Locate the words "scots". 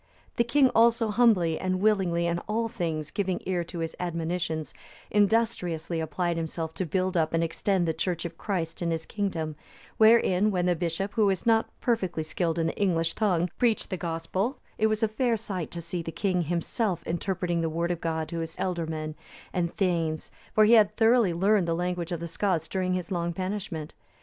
22.27-22.67